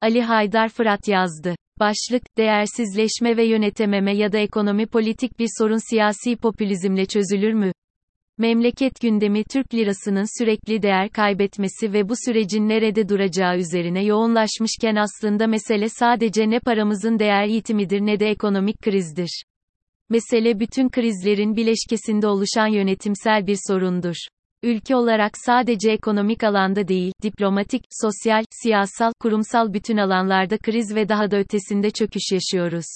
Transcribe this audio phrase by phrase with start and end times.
[0.00, 1.56] Ali Haydar Fırat yazdı.
[1.80, 7.72] Başlık, değersizleşme ve yönetememe ya da ekonomi politik bir sorun siyasi popülizmle çözülür mü?
[8.38, 15.46] Memleket gündemi Türk lirasının sürekli değer kaybetmesi ve bu sürecin nerede duracağı üzerine yoğunlaşmışken aslında
[15.46, 19.42] mesele sadece ne paramızın değer yitimidir ne de ekonomik krizdir.
[20.08, 24.16] Mesele bütün krizlerin bileşkesinde oluşan yönetimsel bir sorundur.
[24.62, 31.30] Ülke olarak sadece ekonomik alanda değil, diplomatik, sosyal, siyasal, kurumsal bütün alanlarda kriz ve daha
[31.30, 32.86] da ötesinde çöküş yaşıyoruz.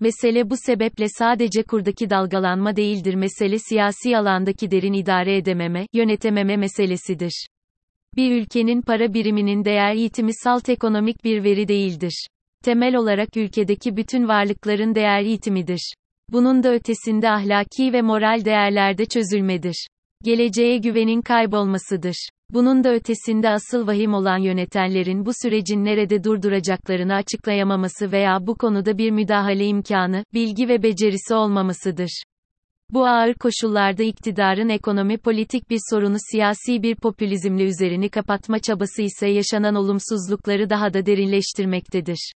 [0.00, 3.14] Mesele bu sebeple sadece kurdaki dalgalanma değildir.
[3.14, 7.46] Mesele siyasi alandaki derin idare edememe, yönetememe meselesidir.
[8.16, 12.26] Bir ülkenin para biriminin değer yitimi salt ekonomik bir veri değildir.
[12.64, 15.94] Temel olarak ülkedeki bütün varlıkların değer yitimidir.
[16.28, 19.86] Bunun da ötesinde ahlaki ve moral değerlerde çözülmedir.
[20.24, 22.28] Geleceğe güvenin kaybolmasıdır.
[22.50, 28.98] Bunun da ötesinde asıl vahim olan yönetenlerin bu sürecin nerede durduracaklarını açıklayamaması veya bu konuda
[28.98, 32.22] bir müdahale imkanı, bilgi ve becerisi olmamasıdır.
[32.90, 39.28] Bu ağır koşullarda iktidarın ekonomi politik bir sorunu siyasi bir popülizmle üzerini kapatma çabası ise
[39.28, 42.32] yaşanan olumsuzlukları daha da derinleştirmektedir.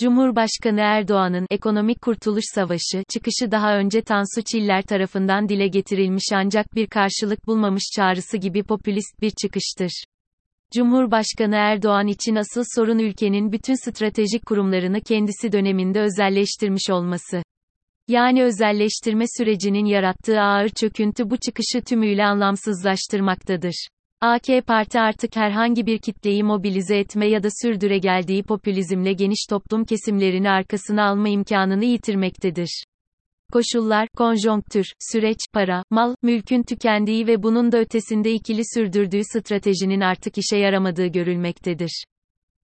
[0.00, 6.86] Cumhurbaşkanı Erdoğan'ın ekonomik kurtuluş savaşı çıkışı daha önce Tansu Çiller tarafından dile getirilmiş ancak bir
[6.86, 10.04] karşılık bulmamış çağrısı gibi popülist bir çıkıştır.
[10.74, 17.42] Cumhurbaşkanı Erdoğan için asıl sorun ülkenin bütün stratejik kurumlarını kendisi döneminde özelleştirmiş olması.
[18.08, 23.88] Yani özelleştirme sürecinin yarattığı ağır çöküntü bu çıkışı tümüyle anlamsızlaştırmaktadır.
[24.22, 29.84] AK Parti artık herhangi bir kitleyi mobilize etme ya da sürdüre geldiği popülizmle geniş toplum
[29.84, 32.84] kesimlerini arkasına alma imkanını yitirmektedir.
[33.52, 40.38] Koşullar, konjonktür, süreç, para, mal, mülkün tükendiği ve bunun da ötesinde ikili sürdürdüğü stratejinin artık
[40.38, 42.04] işe yaramadığı görülmektedir.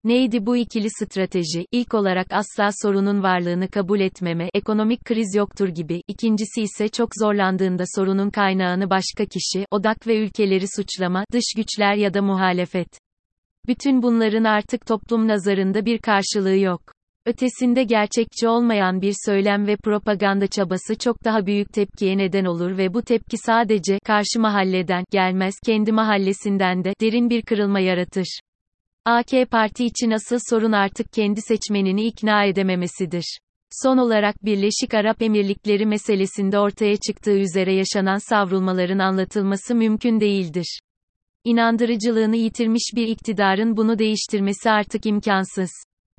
[0.05, 1.67] Neydi bu ikili strateji?
[1.73, 6.03] İlk olarak asla sorunun varlığını kabul etmeme, ekonomik kriz yoktur gibi.
[6.09, 12.15] İkincisi ise çok zorlandığında sorunun kaynağını başka kişi, odak ve ülkeleri suçlama, dış güçler ya
[12.15, 12.89] da muhalefet.
[13.67, 16.81] Bütün bunların artık toplum nazarında bir karşılığı yok.
[17.27, 22.95] Ötesinde gerçekçi olmayan bir söylem ve propaganda çabası çok daha büyük tepkiye neden olur ve
[22.95, 28.41] bu tepki sadece karşı mahalleden gelmez, kendi mahallesinden de derin bir kırılma yaratır.
[29.07, 33.39] AK Parti için asıl sorun artık kendi seçmenini ikna edememesidir.
[33.83, 40.79] Son olarak Birleşik Arap Emirlikleri meselesinde ortaya çıktığı üzere yaşanan savrulmaların anlatılması mümkün değildir.
[41.45, 45.71] İnandırıcılığını yitirmiş bir iktidarın bunu değiştirmesi artık imkansız.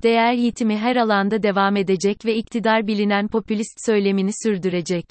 [0.02, 5.04] Değer yitimi her alanda devam edecek ve iktidar bilinen popülist söylemini sürdürecek.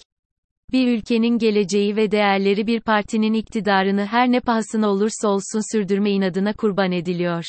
[0.72, 6.53] Bir ülkenin geleceği ve değerleri bir partinin iktidarını her ne pahasına olursa olsun sürdürme inadına
[6.53, 7.46] kurban ediliyor.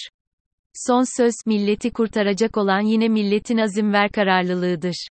[0.76, 5.08] Son söz, milleti kurtaracak olan yine milletin azim ver kararlılığıdır.